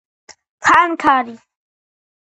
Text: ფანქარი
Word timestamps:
ფანქარი 0.63 1.37